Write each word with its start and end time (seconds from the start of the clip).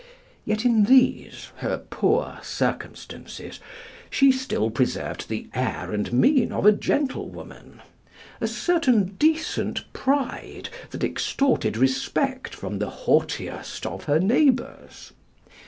Yet 0.45 0.65
in 0.65 0.85
these, 0.85 1.51
her 1.57 1.77
poor 1.77 2.39
circumstances, 2.41 3.59
she 4.09 4.31
still 4.31 4.71
preserved 4.71 5.29
the 5.29 5.47
air 5.53 5.91
and 5.93 6.11
mien 6.11 6.51
of 6.51 6.65
a 6.65 6.71
gentlewoman 6.71 7.83
a 8.41 8.47
certain 8.47 9.09
decent 9.19 9.83
pride 9.93 10.69
that 10.89 11.03
extorted 11.03 11.77
respect 11.77 12.55
from 12.55 12.79
the 12.79 12.89
haughtiest 12.89 13.85
of 13.85 14.05
her 14.05 14.19
neighbors. 14.19 15.11